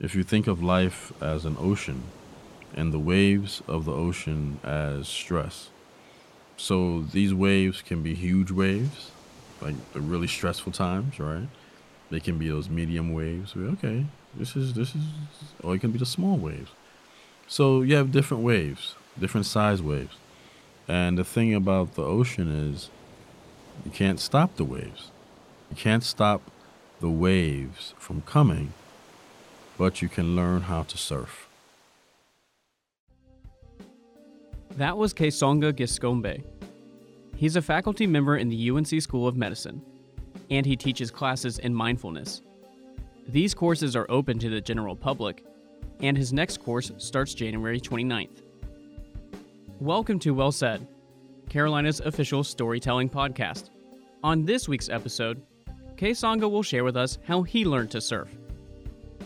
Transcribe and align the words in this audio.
if 0.00 0.14
you 0.14 0.22
think 0.22 0.46
of 0.46 0.62
life 0.62 1.12
as 1.22 1.44
an 1.44 1.56
ocean 1.60 2.02
and 2.74 2.92
the 2.92 2.98
waves 2.98 3.62
of 3.68 3.84
the 3.84 3.92
ocean 3.92 4.58
as 4.64 5.06
stress. 5.06 5.68
So 6.56 7.02
these 7.02 7.34
waves 7.34 7.82
can 7.82 8.02
be 8.02 8.14
huge 8.14 8.50
waves, 8.50 9.10
like 9.60 9.74
the 9.92 10.00
really 10.00 10.26
stressful 10.26 10.72
times, 10.72 11.20
right? 11.20 11.48
They 12.10 12.20
can 12.20 12.38
be 12.38 12.48
those 12.48 12.68
medium 12.68 13.12
waves. 13.12 13.54
Okay, 13.56 14.06
this 14.34 14.56
is 14.56 14.72
this 14.74 14.94
is, 14.94 15.02
or 15.62 15.74
it 15.74 15.80
can 15.80 15.90
be 15.90 15.98
the 15.98 16.06
small 16.06 16.36
waves. 16.36 16.70
So 17.46 17.82
you 17.82 17.96
have 17.96 18.10
different 18.10 18.42
waves, 18.42 18.94
different 19.18 19.46
size 19.46 19.82
waves, 19.82 20.16
and 20.88 21.18
the 21.18 21.24
thing 21.24 21.54
about 21.54 21.94
the 21.94 22.04
ocean 22.04 22.48
is, 22.48 22.90
you 23.84 23.90
can't 23.90 24.20
stop 24.20 24.56
the 24.56 24.64
waves. 24.64 25.10
You 25.70 25.76
can't 25.76 26.04
stop 26.04 26.42
the 27.00 27.10
waves 27.10 27.94
from 27.98 28.22
coming, 28.22 28.72
but 29.80 30.02
you 30.02 30.10
can 30.10 30.36
learn 30.36 30.60
how 30.60 30.82
to 30.82 30.98
surf. 30.98 31.48
That 34.76 34.98
was 34.98 35.14
Kessonga 35.14 35.72
Giscombé. 35.72 36.44
He's 37.34 37.56
a 37.56 37.62
faculty 37.62 38.06
member 38.06 38.36
in 38.36 38.50
the 38.50 38.70
UNC 38.70 39.00
School 39.00 39.26
of 39.26 39.38
Medicine, 39.38 39.80
and 40.50 40.66
he 40.66 40.76
teaches 40.76 41.10
classes 41.10 41.60
in 41.60 41.74
mindfulness. 41.74 42.42
These 43.26 43.54
courses 43.54 43.96
are 43.96 44.04
open 44.10 44.38
to 44.40 44.50
the 44.50 44.60
general 44.60 44.94
public, 44.94 45.46
and 46.02 46.14
his 46.14 46.30
next 46.30 46.62
course 46.62 46.92
starts 46.98 47.32
January 47.32 47.80
29th. 47.80 48.42
Welcome 49.78 50.18
to 50.18 50.34
Well 50.34 50.52
Said, 50.52 50.86
Carolina's 51.48 52.00
official 52.00 52.44
storytelling 52.44 53.08
podcast. 53.08 53.70
On 54.22 54.44
this 54.44 54.68
week's 54.68 54.90
episode, 54.90 55.40
Kessonga 55.96 56.50
will 56.50 56.62
share 56.62 56.84
with 56.84 56.98
us 56.98 57.18
how 57.26 57.42
he 57.42 57.64
learned 57.64 57.90
to 57.92 58.02
surf, 58.02 58.28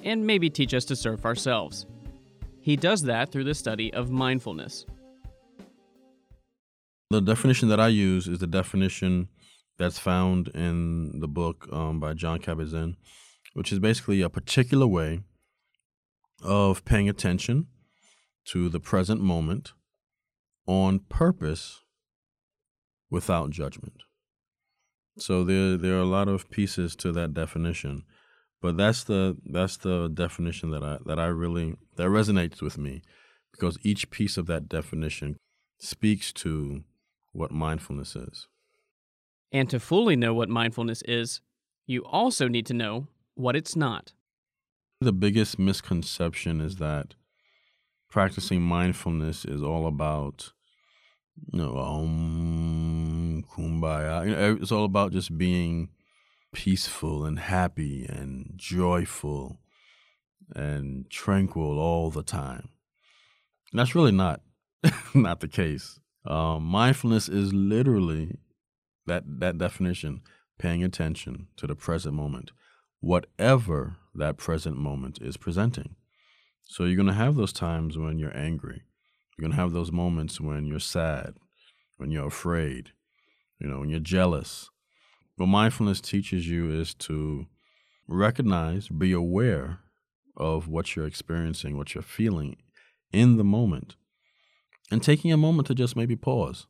and 0.05 0.25
maybe 0.25 0.49
teach 0.49 0.75
us 0.75 0.85
to 0.85 0.95
surf 0.95 1.25
ourselves. 1.25 1.87
He 2.61 2.77
does 2.77 3.03
that 3.03 3.33
through 3.33 3.45
the 3.45 3.55
study 3.55 3.93
of 3.93 4.11
mindfulness. 4.11 4.87
The 7.11 7.21
definition 7.21 7.69
that 7.69 7.81
I 7.81 7.89
use 7.89 8.29
is 8.29 8.39
the 8.39 8.47
definition 8.47 9.29
that's 9.79 9.99
found 9.99 10.49
in 10.49 11.21
the 11.21 11.29
book 11.29 11.67
um, 11.73 11.99
by 11.99 12.15
Jon 12.15 12.39
Kabat-Zinn, 12.39 12.97
which 13.55 13.73
is 13.73 13.79
basically 13.79 14.21
a 14.21 14.31
particular 14.31 14.87
way 14.87 15.21
of 16.43 16.85
paying 16.85 17.09
attention 17.09 17.67
to 18.47 18.69
the 18.69 18.81
present 18.81 19.21
moment 19.21 19.73
on 20.67 21.01
purpose 21.01 21.81
without 23.11 23.51
judgment. 23.51 24.03
So 25.19 25.45
there 25.45 25.77
there 25.77 25.95
are 25.95 26.01
a 26.01 26.05
lot 26.05 26.29
of 26.29 26.51
pieces 26.51 26.97
to 26.97 27.13
that 27.13 27.35
definition, 27.35 28.03
but 28.65 28.79
that's 28.79 29.05
the 29.05 29.37
that's 29.45 29.77
the 29.77 30.09
definition 30.09 30.71
that 30.71 30.83
I 30.83 30.97
that 31.05 31.19
I 31.19 31.27
really 31.27 31.75
that 31.97 32.09
resonates 32.09 32.63
with 32.63 32.79
me 32.79 33.03
because 33.53 33.77
each 33.83 34.09
piece 34.09 34.39
of 34.39 34.47
that 34.47 34.71
definition 34.71 35.37
speaks 35.79 36.33
to 36.45 36.83
what 37.33 37.51
mindfulness 37.51 38.17
is. 38.17 38.49
And 39.53 39.69
to 39.69 39.79
fully 39.79 40.17
know 40.17 40.33
what 40.33 40.49
mindfulness 40.49 41.03
is, 41.03 41.43
you 41.87 42.07
also 42.07 42.49
need 42.49 42.65
to 42.65 42.73
know 42.73 43.09
what 43.35 43.55
it's 43.55 43.77
not. 43.77 44.15
The 45.03 45.13
biggest 45.13 45.59
misconception 45.59 46.63
is 46.63 46.77
that 46.77 47.17
practicing 48.11 48.63
mindfulness 48.63 49.45
is 49.45 49.63
all 49.63 49.87
about, 49.87 50.53
you 51.53 51.59
know, 51.59 51.77
um, 51.77 53.45
kumbaya. 53.55 54.27
You 54.27 54.35
know, 54.35 54.59
it's 54.59 54.73
all 54.73 54.87
about 54.87 55.13
just 55.13 55.37
being 55.37 55.91
peaceful 56.55 57.27
and 57.27 57.39
happy 57.39 58.07
and 58.07 58.53
joyful 58.57 59.59
and 60.55 61.11
tranquil 61.11 61.79
all 61.79 62.11
the 62.11 62.23
time. 62.23 62.71
And 63.71 63.79
that's 63.79 63.95
really 63.95 64.13
not 64.13 64.41
not 65.15 65.41
the 65.41 65.49
case. 65.49 66.01
Um, 66.27 66.65
mindfulness 66.65 67.29
is 67.29 67.53
literally 67.53 68.39
that 69.07 69.25
that 69.41 69.59
definition, 69.59 70.23
paying 70.59 70.83
attention 70.83 71.49
to 71.57 71.67
the 71.67 71.75
present 71.75 72.15
moment, 72.15 72.53
whatever 73.01 73.97
that 74.15 74.39
present 74.39 74.79
moment 74.79 75.19
is 75.21 75.37
presenting. 75.37 75.97
So 76.63 76.85
you're 76.85 76.97
going 76.97 77.09
to 77.09 77.13
have 77.13 77.35
those 77.35 77.53
times 77.53 77.99
when 77.99 78.19
you're 78.19 78.37
angry. 78.37 78.83
You're 79.37 79.49
going 79.49 79.57
to 79.57 79.61
have 79.61 79.73
those 79.73 79.93
moments 79.93 80.41
when 80.41 80.65
you're 80.65 80.81
sad, 80.81 81.35
when 81.99 82.11
you're 82.11 82.29
afraid, 82.29 82.93
you 83.59 83.69
know, 83.69 83.81
when 83.81 83.91
you're 83.91 84.01
jealous. 84.01 84.71
What 85.37 85.47
mindfulness 85.47 86.01
teaches 86.01 86.49
you 86.49 86.71
is 86.71 86.95
to 86.95 87.47
recognize, 88.07 88.89
be 88.89 89.13
aware 89.13 89.81
of 90.37 90.69
what 90.69 90.95
you're 90.95 91.07
experiencing, 91.07 91.77
what 91.77 91.95
you're 91.95 92.03
feeling 92.03 92.57
in 93.13 93.37
the 93.37 93.45
moment 93.45 93.97
and 94.91 95.03
taking 95.03 95.33
a 95.33 95.37
moment 95.37 95.67
to 95.69 95.75
just 95.75 95.97
maybe 95.97 96.17
pause, 96.17 96.67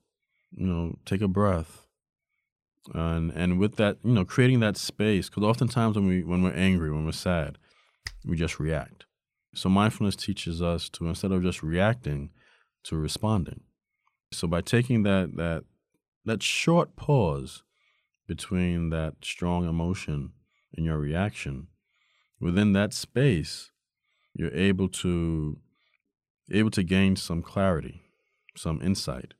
you 0.52 0.66
know, 0.66 0.96
take 1.04 1.20
a 1.20 1.28
breath, 1.28 1.86
and 2.92 3.30
and 3.32 3.58
with 3.58 3.76
that, 3.76 3.98
you 4.04 4.12
know, 4.12 4.24
creating 4.24 4.60
that 4.60 4.76
space 4.76 5.28
because 5.28 5.42
oftentimes 5.42 5.96
when 5.96 6.06
we 6.06 6.22
when 6.22 6.42
we're 6.42 6.52
angry, 6.52 6.90
when 6.90 7.04
we're 7.04 7.12
sad, 7.12 7.58
we 8.24 8.36
just 8.36 8.60
react. 8.60 9.04
So 9.54 9.68
mindfulness 9.68 10.16
teaches 10.16 10.60
us 10.62 10.88
to 10.90 11.06
instead 11.08 11.32
of 11.32 11.42
just 11.42 11.62
reacting, 11.62 12.30
to 12.84 12.96
responding. 12.96 13.60
So 14.32 14.46
by 14.48 14.60
taking 14.60 15.02
that 15.04 15.36
that 15.36 15.64
that 16.24 16.42
short 16.42 16.96
pause 16.96 17.62
between 18.26 18.90
that 18.90 19.14
strong 19.22 19.68
emotion 19.68 20.32
and 20.76 20.86
your 20.86 20.98
reaction, 20.98 21.68
within 22.40 22.72
that 22.72 22.92
space, 22.92 23.70
you're 24.34 24.54
able 24.54 24.88
to 24.88 25.58
able 26.50 26.70
to 26.70 26.82
gain 26.82 27.16
some 27.16 27.42
clarity 27.42 28.04
some 28.56 28.80
insight. 28.82 29.34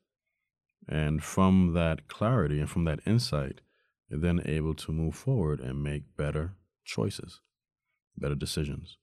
And 0.88 1.22
from 1.22 1.72
that 1.74 2.08
clarity 2.08 2.60
and 2.60 2.68
from 2.68 2.84
that 2.84 3.00
insight, 3.06 3.60
you're 4.08 4.20
then 4.20 4.42
able 4.44 4.74
to 4.74 4.92
move 4.92 5.14
forward 5.14 5.60
and 5.60 5.82
make 5.82 6.16
better 6.16 6.54
choices, 6.84 7.40
better 8.16 8.34
decisions. 8.34 8.98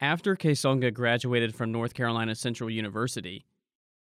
After 0.00 0.36
Kessonga 0.36 0.94
graduated 0.94 1.54
from 1.54 1.72
North 1.72 1.92
Carolina 1.92 2.34
Central 2.34 2.70
University, 2.70 3.44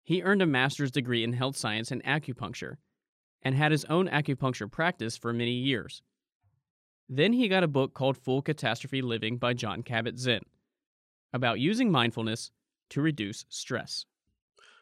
he 0.04 0.22
earned 0.22 0.43
a 0.43 0.47
master's 0.47 0.91
degree 0.91 1.22
in 1.22 1.32
health 1.32 1.56
science 1.56 1.91
and 1.91 2.03
acupuncture 2.04 2.76
and 3.42 3.54
had 3.54 3.72
his 3.72 3.84
own 3.86 4.08
acupuncture 4.08 4.70
practice 4.70 5.16
for 5.16 5.32
many 5.32 5.53
years. 5.53 6.03
Then 7.08 7.32
he 7.32 7.48
got 7.48 7.64
a 7.64 7.69
book 7.69 7.94
called 7.94 8.16
Full 8.16 8.42
Catastrophe 8.42 9.03
Living 9.03 9.36
by 9.36 9.53
Jon 9.54 9.82
Kabat-Zinn 9.82 10.42
about 11.32 11.60
using 11.60 11.91
mindfulness 11.91 12.50
to 12.91 13.02
reduce 13.02 13.44
stress. 13.48 14.06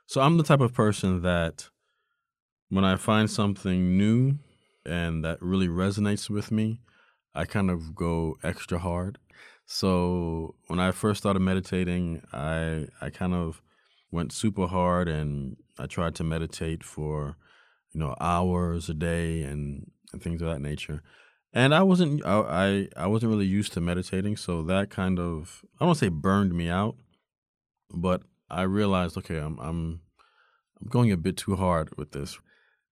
So 0.06 0.20
I'm 0.20 0.36
the 0.36 0.44
type 0.44 0.60
of 0.60 0.74
person 0.74 1.22
that 1.22 1.70
when 2.68 2.84
I 2.84 2.96
find 2.96 3.30
something 3.30 3.96
new 3.96 4.38
and 4.84 5.24
that 5.24 5.40
really 5.40 5.68
resonates 5.68 6.28
with 6.28 6.50
me, 6.50 6.80
I 7.34 7.44
kind 7.44 7.70
of 7.70 7.94
go 7.94 8.36
extra 8.42 8.78
hard. 8.78 9.18
So 9.66 10.56
when 10.66 10.80
I 10.80 10.90
first 10.90 11.20
started 11.20 11.40
meditating, 11.40 12.22
I 12.32 12.88
I 13.00 13.10
kind 13.10 13.34
of 13.34 13.62
went 14.10 14.32
super 14.32 14.66
hard 14.66 15.08
and 15.08 15.56
I 15.78 15.86
tried 15.86 16.16
to 16.16 16.24
meditate 16.24 16.82
for, 16.82 17.36
you 17.92 18.00
know, 18.00 18.14
hours 18.20 18.88
a 18.88 18.94
day 18.94 19.42
and, 19.42 19.90
and 20.12 20.22
things 20.22 20.42
of 20.42 20.48
that 20.48 20.60
nature. 20.60 21.02
And 21.52 21.74
I 21.74 21.82
wasn't 21.82 22.24
I, 22.24 22.88
I, 22.96 23.04
I 23.04 23.06
wasn't 23.08 23.30
really 23.30 23.46
used 23.46 23.72
to 23.72 23.80
meditating, 23.80 24.36
so 24.36 24.62
that 24.64 24.88
kind 24.90 25.18
of 25.18 25.64
I 25.80 25.84
don't 25.84 25.96
say 25.96 26.08
burned 26.08 26.54
me 26.54 26.68
out, 26.68 26.96
but 27.92 28.22
I 28.48 28.62
realized, 28.62 29.16
okay, 29.18 29.38
I'm 29.38 29.58
I'm 29.58 30.00
I'm 30.80 30.88
going 30.88 31.10
a 31.10 31.16
bit 31.16 31.36
too 31.36 31.56
hard 31.56 31.96
with 31.96 32.12
this. 32.12 32.38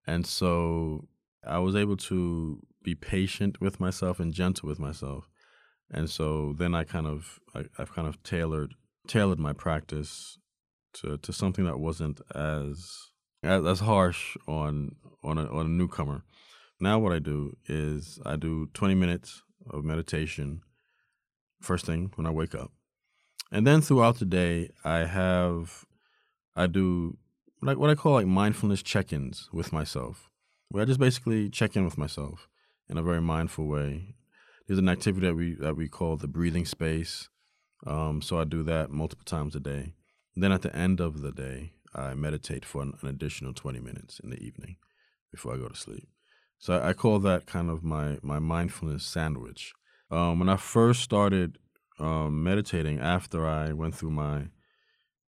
And 0.07 0.27
so 0.27 1.09
I 1.47 1.59
was 1.59 1.77
able 1.77 1.97
to 1.97 2.61
be 2.83 2.95
patient 2.95 3.61
with 3.61 3.79
myself 3.81 4.21
and 4.21 4.33
gentle 4.33 4.69
with 4.69 4.79
myself. 4.79 5.29
And 5.91 6.09
so 6.09 6.55
then 6.57 6.75
I 6.75 6.85
kind 6.85 7.07
of 7.07 7.39
I, 7.55 7.65
have 7.77 7.93
kind 7.93 8.09
of 8.09 8.23
tailored 8.23 8.75
tailored 9.07 9.39
my 9.39 9.53
practice 9.53 10.39
to, 10.95 11.19
to 11.19 11.33
something 11.33 11.65
that 11.65 11.79
wasn't 11.79 12.21
as 12.35 13.11
as 13.43 13.81
harsh 13.81 14.37
on 14.47 14.97
on 15.23 15.39
a, 15.39 15.47
on 15.47 15.67
a 15.67 15.69
newcomer. 15.69 16.23
Now 16.81 16.99
what 16.99 17.13
I 17.13 17.19
do 17.19 17.57
is 17.67 18.19
I 18.25 18.37
do 18.37 18.69
20 18.75 18.95
minutes 18.95 19.43
of 19.71 19.85
meditation 19.85 20.63
first 21.61 21.87
thing 21.87 22.13
when 22.15 22.27
I 22.27 22.31
wake 22.31 22.55
up. 22.55 22.71
And 23.51 23.67
then 23.67 23.81
throughout 23.81 24.19
the 24.19 24.25
day, 24.25 24.71
I 24.85 24.99
have, 24.99 25.85
I 26.55 26.67
do 26.67 27.17
like 27.63 27.79
what 27.79 27.91
I 27.91 27.95
call 27.95 28.15
like 28.15 28.27
mindfulness 28.27 28.83
check-ins 28.83 29.49
with 29.53 29.73
myself, 29.73 30.29
where 30.69 30.83
I 30.83 30.87
just 30.87 31.01
basically 31.01 31.49
check 31.49 31.77
in 31.77 31.85
with 31.85 31.97
myself 31.97 32.49
in 32.89 32.99
a 32.99 33.03
very 33.03 33.21
mindful 33.21 33.67
way. 33.67 34.15
There's 34.67 34.79
an 34.79 34.89
activity 34.89 35.27
that 35.27 35.35
we 35.35 35.55
that 35.55 35.77
we 35.77 35.89
call 35.89 36.17
the 36.17 36.29
breathing 36.29 36.67
space. 36.67 37.29
Um, 37.87 38.21
so 38.21 38.41
I 38.41 38.45
do 38.45 38.63
that 38.65 38.91
multiple 38.91 39.25
times 39.25 39.55
a 39.55 39.61
day. 39.61 39.95
then 40.35 40.53
at 40.53 40.63
the 40.63 40.75
end 40.75 41.01
of 41.01 41.21
the 41.21 41.31
day, 41.31 41.73
I 41.97 42.15
meditate 42.15 42.65
for 42.65 42.83
an, 42.83 42.93
an, 43.01 43.09
additional 43.09 43.55
20 43.55 43.81
minutes 43.81 44.21
in 44.23 44.31
the 44.31 44.39
evening 44.39 44.77
before 45.31 45.55
I 45.55 45.59
go 45.59 45.69
to 45.69 45.77
sleep. 45.77 46.09
So 46.59 46.81
I, 46.83 46.93
call 46.93 47.19
that 47.21 47.47
kind 47.47 47.71
of 47.71 47.83
my 47.83 48.19
my 48.23 48.39
mindfulness 48.39 49.05
sandwich. 49.05 49.73
Um, 50.11 50.39
when 50.39 50.49
I 50.49 50.57
first 50.57 51.03
started 51.03 51.59
um, 51.99 52.43
meditating 52.43 52.99
after 53.01 53.47
I 53.47 53.73
went 53.73 53.95
through 53.95 54.11
my 54.11 54.49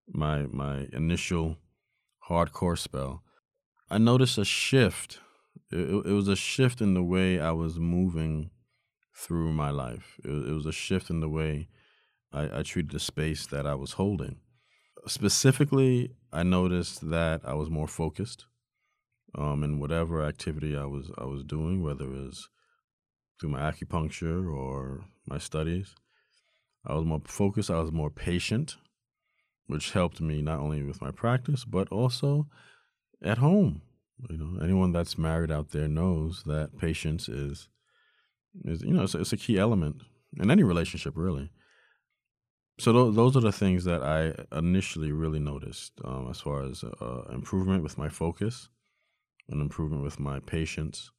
my 0.06 0.46
my 0.46 0.86
initial 0.92 1.56
hardcore 2.28 2.78
spell, 2.78 3.22
I 3.90 3.98
noticed 3.98 4.38
a 4.38 4.44
shift. 4.44 5.20
It, 5.70 6.06
it 6.06 6.12
was 6.12 6.28
a 6.28 6.36
shift 6.36 6.80
in 6.80 6.94
the 6.94 7.02
way 7.02 7.40
I 7.40 7.50
was 7.50 7.78
moving 7.78 8.50
through 9.14 9.52
my 9.52 9.70
life. 9.70 10.18
It, 10.24 10.30
it 10.30 10.52
was 10.52 10.66
a 10.66 10.72
shift 10.72 11.10
in 11.10 11.20
the 11.20 11.28
way 11.28 11.68
I, 12.32 12.60
I 12.60 12.62
treated 12.62 12.92
the 12.92 13.00
space 13.00 13.46
that 13.46 13.66
I 13.66 13.74
was 13.74 13.92
holding. 13.92 14.36
Specifically, 15.06 16.10
I 16.32 16.42
noticed 16.42 17.08
that 17.10 17.40
I 17.44 17.54
was 17.54 17.70
more 17.70 17.88
focused 17.88 18.46
um, 19.34 19.62
in 19.62 19.78
whatever 19.78 20.24
activity 20.24 20.76
I 20.76 20.84
was 20.84 21.10
I 21.18 21.24
was 21.24 21.44
doing, 21.44 21.82
whether 21.82 22.04
it 22.04 22.10
was 22.10 22.48
through 23.40 23.50
my 23.50 23.60
acupuncture 23.60 24.52
or 24.52 25.04
my 25.26 25.38
studies. 25.38 25.94
I 26.86 26.94
was 26.94 27.04
more 27.04 27.22
focused. 27.24 27.70
I 27.70 27.80
was 27.80 27.92
more 27.92 28.10
patient, 28.10 28.76
which 29.66 29.92
helped 29.92 30.20
me 30.20 30.42
not 30.42 30.60
only 30.60 30.82
with 30.82 31.00
my 31.00 31.10
practice 31.10 31.64
but 31.64 31.88
also 31.90 32.48
at 33.22 33.38
home. 33.38 33.82
You 34.28 34.36
know, 34.36 34.62
anyone 34.62 34.92
that's 34.92 35.16
married 35.16 35.50
out 35.52 35.70
there 35.70 35.88
knows 35.88 36.42
that 36.44 36.78
patience 36.78 37.28
is 37.28 37.68
is 38.64 38.82
you 38.82 38.92
know 38.92 39.04
it's, 39.04 39.14
it's 39.14 39.32
a 39.32 39.36
key 39.36 39.58
element 39.58 40.02
in 40.36 40.50
any 40.50 40.62
relationship, 40.62 41.14
really. 41.16 41.50
So 42.78 42.92
th- 42.92 43.16
those 43.16 43.36
are 43.36 43.40
the 43.40 43.52
things 43.52 43.84
that 43.84 44.02
I 44.02 44.34
initially 44.56 45.10
really 45.10 45.40
noticed 45.40 45.92
um, 46.04 46.28
as 46.30 46.40
far 46.40 46.62
as 46.62 46.84
uh, 46.84 47.22
improvement 47.32 47.82
with 47.82 47.98
my 47.98 48.08
focus, 48.08 48.68
an 49.48 49.60
improvement 49.60 50.04
with 50.04 50.20
my 50.20 50.38
patience, 50.38 51.10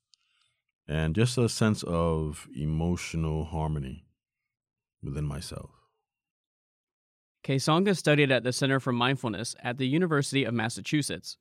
and 0.88 1.14
just 1.14 1.38
a 1.38 1.50
sense 1.50 1.84
of 1.84 2.48
emotional 2.56 3.44
harmony 3.44 4.06
within 5.04 5.26
myself. 5.26 5.72
Kessonga 7.44 7.96
studied 7.96 8.32
at 8.32 8.44
the 8.44 8.54
Center 8.54 8.80
for 8.80 8.92
Mindfulness 8.92 9.56
at 9.62 9.78
the 9.78 9.88
University 9.88 10.46
of 10.46 10.54
Massachusetts, 10.54 11.38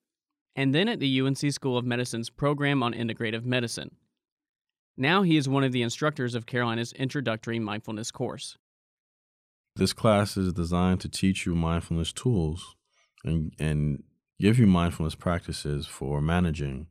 and 0.57 0.75
then 0.75 0.89
at 0.89 1.01
the 1.01 1.21
UNC 1.21 1.39
School 1.53 1.79
of 1.79 1.85
Medicine's 1.85 2.31
program 2.31 2.83
on 2.83 2.93
integrative 2.93 3.45
medicine. 3.45 3.95
Now 4.97 5.23
he 5.23 5.37
is 5.37 5.49
one 5.49 5.63
of 5.63 5.71
the 5.71 5.83
instructors 5.83 6.35
of 6.35 6.47
Carolina's 6.47 6.93
introductory 6.93 7.61
mindfulness 7.61 8.11
course. 8.11 8.57
This 9.79 9.93
class 9.93 10.37
is 10.37 10.53
designed 10.53 11.01
to 11.03 11.09
teach 11.09 11.47
you 11.47 11.55
mindfulness 11.55 12.13
tools 12.13 12.75
and, 13.25 13.53
and 13.61 14.03
give 14.41 14.59
you 14.59 14.67
mindfulness 14.67 15.15
practices 15.15 15.87
for 15.87 16.21
managing 16.21 16.89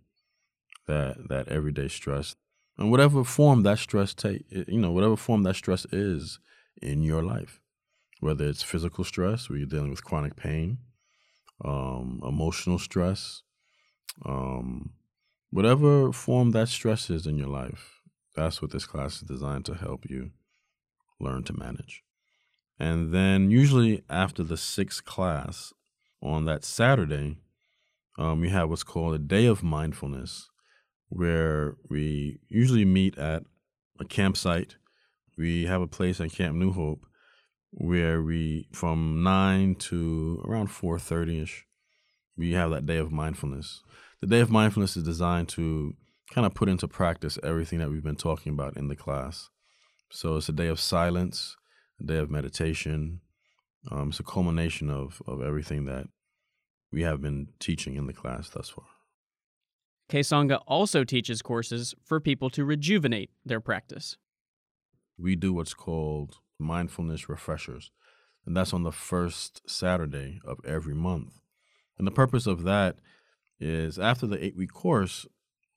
that 0.88 1.28
that 1.28 1.50
everyday 1.50 1.90
stress 1.90 2.36
and 2.78 2.90
whatever 2.90 3.26
form 3.26 3.64
that 3.64 3.78
stress 3.78 4.14
take 4.14 4.46
you 4.50 4.80
know 4.80 4.92
whatever 4.92 5.18
form 5.18 5.44
that 5.44 5.58
stress 5.58 5.86
is 5.92 6.40
in 6.82 7.02
your 7.02 7.22
life 7.22 7.60
whether 8.22 8.46
it's 8.46 8.64
physical 8.64 9.04
stress 9.04 9.50
where 9.50 9.60
you're 9.60 9.68
dealing 9.68 9.90
with 9.90 10.06
chronic 10.06 10.38
pain 10.38 10.78
um, 11.66 12.22
emotional 12.26 12.80
stress 12.80 13.42
um, 14.26 14.92
whatever 15.50 16.14
form 16.14 16.52
that 16.52 16.70
stress 16.70 17.10
is 17.10 17.28
in 17.28 17.38
your 17.38 17.50
life 17.50 18.00
that's 18.34 18.62
what 18.62 18.72
this 18.72 18.86
class 18.86 19.18
is 19.18 19.28
designed 19.28 19.66
to 19.66 19.74
help 19.74 20.10
you 20.10 20.32
learn 21.20 21.44
to 21.44 21.52
manage 21.52 22.02
and 22.80 23.14
then 23.14 23.50
usually 23.50 24.04
after 24.10 24.44
the 24.44 24.58
sixth 24.58 25.06
class 25.06 25.74
on 26.22 26.46
that 26.46 26.64
Saturday, 26.64 27.38
um, 28.18 28.42
we 28.42 28.50
have 28.50 28.70
what's 28.70 28.84
called 28.84 29.16
a 29.16 29.20
day 29.20 29.46
of 29.46 29.64
mindfulness, 29.64 30.50
where 31.10 31.76
we 31.90 32.40
usually 32.50 32.86
meet 32.86 33.18
at 33.18 33.44
a 34.00 34.06
campsite. 34.06 34.76
We 35.38 35.66
have 35.66 35.82
a 35.82 35.88
place 35.88 36.20
at 36.20 36.32
Camp 36.32 36.56
New 36.56 36.72
Hope 36.72 37.06
where 37.72 38.24
we 38.24 38.68
from 38.74 39.22
nine 39.24 39.76
to 39.76 40.44
around 40.48 40.68
four 40.68 40.98
thirty 40.98 41.42
ish, 41.42 41.66
we 42.36 42.54
have 42.54 42.72
that 42.72 42.86
day 42.86 42.98
of 42.98 43.12
mindfulness. 43.12 43.82
The 44.22 44.28
day 44.28 44.40
of 44.40 44.50
mindfulness 44.50 44.98
is 44.98 45.04
designed 45.04 45.50
to 45.50 45.96
kind 46.32 46.46
of 46.46 46.54
put 46.54 46.70
into 46.70 46.88
practice 46.88 47.38
everything 47.44 47.80
that 47.80 47.90
we've 47.90 48.04
been 48.04 48.16
talking 48.16 48.54
about 48.54 48.78
in 48.78 48.88
the 48.88 48.96
class. 48.96 49.50
So 50.10 50.38
it's 50.38 50.50
a 50.50 50.54
day 50.54 50.68
of 50.68 50.80
silence 50.80 51.56
a 52.00 52.04
day 52.04 52.18
of 52.18 52.30
meditation. 52.30 53.22
Um, 53.92 54.10
it's 54.10 54.20
a 54.20 54.24
culmination 54.24 54.90
of, 54.90 55.22
of 55.28 55.42
everything 55.42 55.86
that 55.86 56.08
we 56.92 57.04
have 57.04 57.22
been 57.22 57.50
teaching 57.60 57.96
in 57.96 58.08
the 58.08 58.14
class 58.14 58.50
thus 58.50 58.70
far. 58.70 58.86
Kessonga 60.10 60.62
also 60.66 61.04
teaches 61.04 61.42
courses 61.42 61.94
for 62.04 62.20
people 62.20 62.50
to 62.52 62.64
rejuvenate 62.64 63.30
their 63.46 63.60
practice. 63.60 64.18
We 65.18 65.36
do 65.36 65.54
what's 65.54 65.74
called 65.74 66.38
mindfulness 66.60 67.28
refreshers, 67.28 67.92
and 68.46 68.56
that's 68.56 68.74
on 68.74 68.84
the 68.84 68.92
first 68.92 69.70
Saturday 69.70 70.40
of 70.46 70.60
every 70.66 70.94
month. 70.94 71.42
And 71.98 72.08
the 72.08 72.12
purpose 72.12 72.48
of 72.48 72.64
that 72.64 72.98
is 73.60 74.00
after 74.00 74.28
the 74.28 74.44
eight 74.44 74.56
week 74.56 74.72
course, 74.72 75.26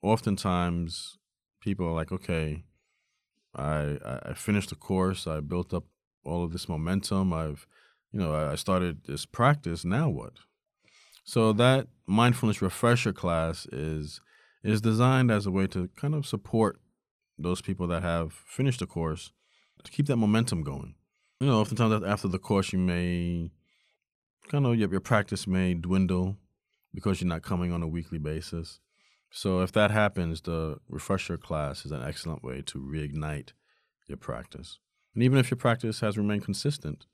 oftentimes 0.01 1.17
people 1.61 1.85
are 1.87 1.93
like, 1.93 2.11
okay, 2.11 2.63
I, 3.53 3.97
I 4.23 4.33
finished 4.33 4.69
the 4.69 4.75
course, 4.75 5.27
I 5.27 5.41
built 5.41 5.73
up 5.73 5.85
all 6.23 6.43
of 6.43 6.51
this 6.51 6.69
momentum. 6.69 7.33
I've, 7.33 7.67
you 8.11 8.19
know, 8.19 8.33
I 8.33 8.55
started 8.55 9.05
this 9.05 9.25
practice. 9.25 9.85
Now 9.85 10.09
what? 10.09 10.33
So 11.23 11.53
that 11.53 11.87
mindfulness 12.07 12.61
refresher 12.61 13.13
class 13.13 13.65
is 13.71 14.21
is 14.63 14.81
designed 14.81 15.31
as 15.31 15.45
a 15.45 15.51
way 15.51 15.65
to 15.67 15.89
kind 15.95 16.13
of 16.13 16.25
support 16.25 16.79
those 17.37 17.61
people 17.61 17.87
that 17.87 18.03
have 18.03 18.33
finished 18.33 18.79
the 18.79 18.85
course 18.85 19.31
to 19.83 19.91
keep 19.91 20.05
that 20.05 20.17
momentum 20.17 20.63
going. 20.63 20.93
You 21.39 21.47
know, 21.47 21.59
oftentimes 21.59 22.03
after 22.03 22.27
the 22.27 22.37
course, 22.37 22.71
you 22.71 22.77
may 22.79 23.51
kind 24.49 24.65
of 24.65 24.77
your, 24.77 24.91
your 24.91 24.99
practice 24.99 25.47
may 25.47 25.73
dwindle 25.73 26.37
because 26.93 27.21
you're 27.21 27.27
not 27.27 27.41
coming 27.41 27.71
on 27.71 27.81
a 27.81 27.87
weekly 27.87 28.19
basis. 28.19 28.79
So 29.31 29.61
if 29.61 29.71
that 29.71 29.91
happens, 29.91 30.41
the 30.41 30.77
refresher 30.89 31.37
class 31.37 31.85
is 31.85 31.91
an 31.91 32.03
excellent 32.03 32.43
way 32.43 32.61
to 32.63 32.79
reignite 32.79 33.53
your 34.07 34.17
practice. 34.17 34.77
And 35.13 35.23
even 35.23 35.37
if 35.37 35.51
your 35.51 35.57
practice 35.57 35.99
has 35.99 36.17
remained 36.17 36.45
consistent, 36.45 37.05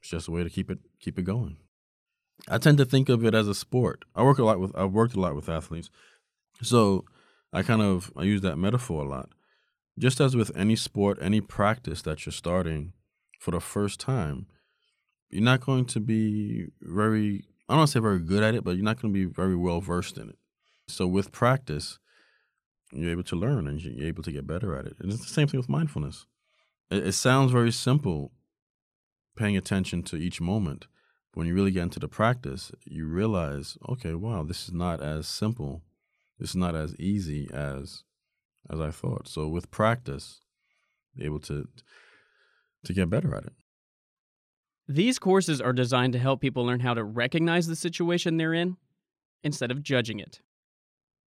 it's 0.00 0.10
just 0.10 0.28
a 0.28 0.30
way 0.30 0.42
to 0.42 0.50
keep 0.50 0.70
it 0.70 0.78
keep 1.00 1.18
it 1.18 1.22
going. 1.22 1.56
I 2.48 2.58
tend 2.58 2.78
to 2.78 2.84
think 2.84 3.08
of 3.08 3.24
it 3.24 3.34
as 3.34 3.48
a 3.48 3.54
sport. 3.54 4.04
I 4.14 4.22
work 4.22 4.38
a 4.38 4.44
lot 4.44 4.60
with 4.60 4.76
I've 4.76 4.92
worked 4.92 5.14
a 5.14 5.20
lot 5.20 5.34
with 5.34 5.48
athletes. 5.48 5.90
So 6.60 7.04
I 7.52 7.62
kind 7.62 7.82
of 7.82 8.12
I 8.16 8.24
use 8.24 8.40
that 8.42 8.56
metaphor 8.56 9.04
a 9.04 9.08
lot. 9.08 9.30
Just 9.98 10.20
as 10.20 10.34
with 10.34 10.50
any 10.56 10.76
sport, 10.76 11.18
any 11.20 11.40
practice 11.40 12.02
that 12.02 12.24
you're 12.24 12.32
starting 12.32 12.92
for 13.38 13.50
the 13.50 13.60
first 13.60 14.00
time, 14.00 14.46
you're 15.30 15.42
not 15.42 15.60
going 15.60 15.84
to 15.86 16.00
be 16.00 16.66
very 16.80 17.44
I 17.68 17.74
don't 17.74 17.78
want 17.78 17.88
to 17.88 17.92
say 17.92 18.00
very 18.00 18.18
good 18.18 18.42
at 18.42 18.54
it, 18.54 18.64
but 18.64 18.76
you're 18.76 18.84
not 18.84 19.00
going 19.00 19.14
to 19.14 19.18
be 19.18 19.32
very 19.32 19.56
well 19.56 19.80
versed 19.80 20.18
in 20.18 20.28
it. 20.28 20.38
So 20.88 21.06
with 21.06 21.32
practice, 21.32 21.98
you're 22.92 23.12
able 23.12 23.22
to 23.22 23.36
learn 23.36 23.66
and 23.66 23.80
you're 23.80 24.06
able 24.06 24.22
to 24.24 24.32
get 24.32 24.46
better 24.46 24.76
at 24.76 24.86
it. 24.86 24.96
And 24.98 25.12
it's 25.12 25.24
the 25.24 25.32
same 25.32 25.46
thing 25.46 25.58
with 25.58 25.68
mindfulness 25.68 26.26
it, 26.92 27.08
it 27.08 27.12
sounds 27.12 27.50
very 27.50 27.72
simple 27.72 28.32
paying 29.36 29.56
attention 29.56 30.02
to 30.04 30.16
each 30.16 30.40
moment. 30.40 30.86
But 31.32 31.38
when 31.38 31.46
you 31.46 31.54
really 31.54 31.70
get 31.70 31.84
into 31.84 32.00
the 32.00 32.08
practice, 32.08 32.70
you 32.84 33.06
realize, 33.06 33.78
okay, 33.88 34.14
wow, 34.14 34.42
this 34.42 34.64
is 34.64 34.72
not 34.72 35.02
as 35.02 35.26
simple. 35.26 35.82
This 36.38 36.50
is 36.50 36.56
not 36.56 36.74
as 36.74 36.94
easy 36.96 37.48
as 37.52 38.04
as 38.70 38.80
I 38.80 38.90
thought. 38.90 39.26
So 39.26 39.48
with 39.48 39.70
practice, 39.70 40.40
able 41.20 41.40
to 41.40 41.68
to 42.84 42.92
get 42.92 43.10
better 43.10 43.34
at 43.34 43.44
it. 43.44 43.52
These 44.88 45.18
courses 45.18 45.60
are 45.60 45.72
designed 45.72 46.12
to 46.14 46.18
help 46.18 46.40
people 46.40 46.64
learn 46.66 46.80
how 46.80 46.94
to 46.94 47.04
recognize 47.04 47.66
the 47.66 47.76
situation 47.76 48.36
they're 48.36 48.52
in 48.52 48.76
instead 49.42 49.70
of 49.70 49.82
judging 49.82 50.18
it. 50.18 50.40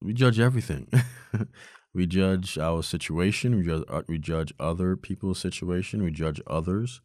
We 0.02 0.12
judge 0.12 0.38
everything. 0.38 0.88
We 1.94 2.06
judge 2.06 2.58
our 2.58 2.82
situation. 2.82 3.56
We 3.56 3.64
judge, 3.64 3.84
uh, 3.88 4.02
we 4.08 4.18
judge 4.18 4.52
other 4.58 4.96
people's 4.96 5.38
situation. 5.38 6.02
We 6.02 6.10
judge 6.10 6.40
others, 6.46 7.00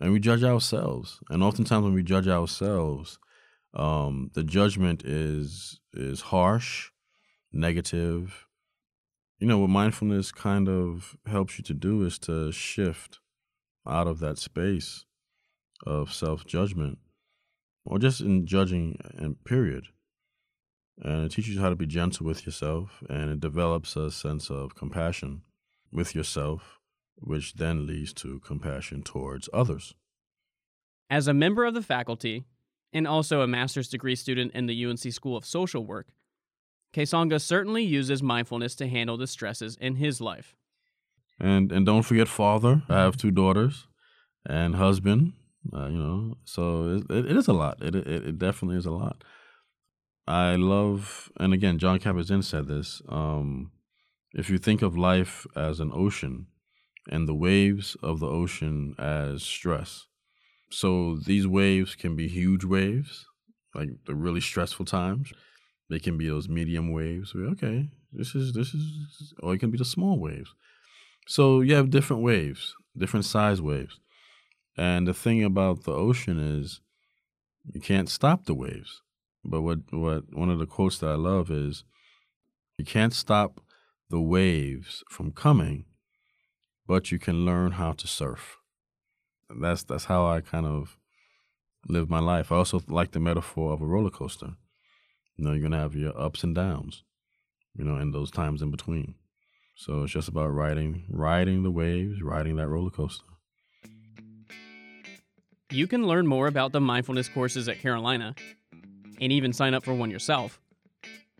and 0.00 0.12
we 0.12 0.20
judge 0.20 0.44
ourselves. 0.44 1.20
And 1.30 1.42
oftentimes, 1.42 1.84
when 1.84 1.94
we 1.94 2.02
judge 2.02 2.28
ourselves, 2.28 3.18
um, 3.72 4.30
the 4.34 4.44
judgment 4.44 5.02
is 5.04 5.80
is 5.94 6.20
harsh, 6.20 6.90
negative. 7.52 8.46
You 9.38 9.46
know 9.46 9.58
what 9.58 9.70
mindfulness 9.70 10.30
kind 10.30 10.68
of 10.68 11.16
helps 11.26 11.58
you 11.58 11.64
to 11.64 11.74
do 11.74 12.04
is 12.04 12.18
to 12.20 12.52
shift 12.52 13.20
out 13.86 14.06
of 14.06 14.18
that 14.18 14.36
space 14.36 15.06
of 15.86 16.12
self 16.12 16.44
judgment, 16.44 16.98
or 17.86 17.98
just 17.98 18.20
in 18.20 18.46
judging. 18.46 18.98
And 19.16 19.42
period 19.44 19.84
and 21.02 21.24
it 21.24 21.32
teaches 21.32 21.54
you 21.54 21.60
how 21.60 21.68
to 21.68 21.76
be 21.76 21.86
gentle 21.86 22.26
with 22.26 22.44
yourself 22.44 23.02
and 23.08 23.30
it 23.30 23.40
develops 23.40 23.96
a 23.96 24.10
sense 24.10 24.50
of 24.50 24.74
compassion 24.74 25.42
with 25.92 26.14
yourself 26.14 26.78
which 27.16 27.54
then 27.54 27.86
leads 27.86 28.12
to 28.12 28.40
compassion 28.40 29.02
towards 29.02 29.48
others 29.52 29.94
as 31.10 31.26
a 31.28 31.34
member 31.34 31.64
of 31.64 31.74
the 31.74 31.82
faculty 31.82 32.44
and 32.92 33.06
also 33.06 33.40
a 33.40 33.46
master's 33.46 33.88
degree 33.88 34.16
student 34.16 34.52
in 34.52 34.66
the 34.66 34.84
UNC 34.84 35.12
School 35.12 35.36
of 35.36 35.44
Social 35.44 35.84
Work 35.84 36.08
Kessonga 36.94 37.40
certainly 37.40 37.82
uses 37.82 38.22
mindfulness 38.22 38.74
to 38.76 38.88
handle 38.88 39.16
the 39.16 39.26
stresses 39.26 39.76
in 39.80 39.96
his 39.96 40.20
life 40.20 40.56
and 41.38 41.70
and 41.70 41.86
don't 41.86 42.02
forget 42.02 42.28
father 42.28 42.82
I 42.88 42.96
have 42.96 43.16
two 43.16 43.30
daughters 43.30 43.86
and 44.48 44.76
husband. 44.76 45.34
Uh, 45.72 45.86
you 45.86 45.98
know, 45.98 46.36
so 46.44 47.02
it, 47.10 47.26
it 47.26 47.36
is 47.36 47.46
a 47.48 47.52
lot. 47.52 47.82
It, 47.82 47.94
it 47.94 48.06
it 48.06 48.38
definitely 48.38 48.78
is 48.78 48.86
a 48.86 48.90
lot. 48.90 49.22
I 50.28 50.56
love, 50.56 51.32
and 51.38 51.54
again, 51.54 51.78
Jon 51.78 51.98
Kabat-Zinn 51.98 52.42
said 52.42 52.66
this. 52.66 53.00
Um, 53.08 53.72
if 54.34 54.50
you 54.50 54.58
think 54.58 54.82
of 54.82 54.94
life 54.94 55.46
as 55.56 55.80
an 55.80 55.90
ocean, 55.94 56.48
and 57.10 57.26
the 57.26 57.34
waves 57.34 57.96
of 58.02 58.20
the 58.20 58.26
ocean 58.26 58.94
as 58.98 59.42
stress, 59.42 60.06
so 60.70 61.16
these 61.16 61.46
waves 61.46 61.94
can 61.94 62.14
be 62.14 62.28
huge 62.28 62.62
waves, 62.62 63.24
like 63.74 63.88
the 64.04 64.14
really 64.14 64.42
stressful 64.42 64.84
times. 64.84 65.32
They 65.88 65.98
can 65.98 66.18
be 66.18 66.28
those 66.28 66.46
medium 66.46 66.92
waves. 66.92 67.32
Okay, 67.34 67.88
this 68.12 68.34
is 68.34 68.52
this 68.52 68.74
is, 68.74 69.32
or 69.42 69.54
it 69.54 69.58
can 69.60 69.70
be 69.70 69.78
the 69.78 69.84
small 69.86 70.18
waves. 70.20 70.54
So 71.26 71.62
you 71.62 71.74
have 71.74 71.88
different 71.88 72.22
waves, 72.22 72.74
different 72.94 73.24
size 73.24 73.62
waves. 73.62 73.98
And 74.76 75.08
the 75.08 75.14
thing 75.14 75.42
about 75.42 75.84
the 75.84 75.92
ocean 75.92 76.38
is 76.38 76.82
you 77.72 77.80
can't 77.80 78.10
stop 78.10 78.44
the 78.44 78.54
waves. 78.54 79.00
But 79.48 79.62
what 79.62 79.78
what 79.90 80.24
one 80.32 80.50
of 80.50 80.58
the 80.58 80.66
quotes 80.66 80.98
that 80.98 81.08
I 81.08 81.14
love 81.14 81.50
is 81.50 81.84
you 82.76 82.84
can't 82.84 83.14
stop 83.14 83.60
the 84.10 84.20
waves 84.20 85.02
from 85.08 85.32
coming, 85.32 85.86
but 86.86 87.10
you 87.10 87.18
can 87.18 87.46
learn 87.46 87.72
how 87.72 87.92
to 87.92 88.06
surf. 88.06 88.58
And 89.48 89.64
that's 89.64 89.82
that's 89.82 90.04
how 90.04 90.26
I 90.26 90.42
kind 90.42 90.66
of 90.66 90.98
live 91.88 92.10
my 92.10 92.20
life. 92.20 92.52
I 92.52 92.56
also 92.56 92.82
like 92.88 93.12
the 93.12 93.20
metaphor 93.20 93.72
of 93.72 93.80
a 93.80 93.86
roller 93.86 94.10
coaster. 94.10 94.54
You 95.36 95.44
know, 95.44 95.52
you're 95.52 95.62
gonna 95.62 95.80
have 95.80 95.94
your 95.94 96.18
ups 96.20 96.44
and 96.44 96.54
downs, 96.54 97.04
you 97.74 97.84
know, 97.84 97.96
and 97.96 98.14
those 98.14 98.30
times 98.30 98.60
in 98.60 98.70
between. 98.70 99.14
So 99.76 100.02
it's 100.02 100.12
just 100.12 100.28
about 100.28 100.48
riding, 100.48 101.04
riding 101.08 101.62
the 101.62 101.70
waves, 101.70 102.20
riding 102.20 102.56
that 102.56 102.68
roller 102.68 102.90
coaster. 102.90 103.24
You 105.70 105.86
can 105.86 106.06
learn 106.06 106.26
more 106.26 106.48
about 106.48 106.72
the 106.72 106.80
mindfulness 106.80 107.28
courses 107.28 107.68
at 107.68 107.78
Carolina 107.78 108.34
and 109.20 109.32
even 109.32 109.52
sign 109.52 109.74
up 109.74 109.84
for 109.84 109.94
one 109.94 110.10
yourself 110.10 110.60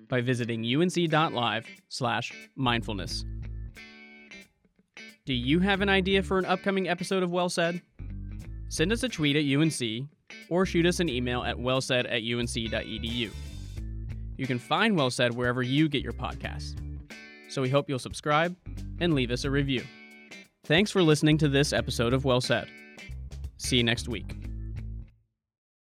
by 0.08 0.20
visiting 0.20 0.64
unc.live/mindfulness. 0.64 3.24
Do 5.24 5.34
you 5.34 5.58
have 5.60 5.80
an 5.82 5.88
idea 5.88 6.22
for 6.22 6.38
an 6.38 6.44
upcoming 6.46 6.88
episode 6.88 7.22
of 7.22 7.30
Well 7.30 7.48
Said? 7.48 7.80
Send 8.68 8.92
us 8.92 9.02
a 9.02 9.08
tweet 9.08 9.36
at 9.36 9.44
UNC 9.44 10.08
or 10.48 10.66
shoot 10.66 10.86
us 10.86 11.00
an 11.00 11.08
email 11.08 11.42
at 11.42 11.56
wellsaid 11.56 12.06
at 12.06 12.22
unc.edu. 12.22 13.30
You 14.36 14.46
can 14.46 14.58
find 14.58 14.96
Well 14.96 15.10
Said 15.10 15.34
wherever 15.34 15.62
you 15.62 15.88
get 15.88 16.02
your 16.02 16.12
podcasts 16.12 16.76
so 17.48 17.62
we 17.62 17.68
hope 17.68 17.88
you'll 17.88 17.98
subscribe 17.98 18.56
and 19.00 19.14
leave 19.14 19.30
us 19.30 19.44
a 19.44 19.50
review. 19.50 19.82
Thanks 20.64 20.90
for 20.90 21.02
listening 21.02 21.38
to 21.38 21.48
this 21.48 21.72
episode 21.72 22.12
of 22.12 22.24
Well 22.24 22.40
Said. 22.40 22.68
See 23.56 23.78
you 23.78 23.84
next 23.84 24.08
week. 24.08 24.47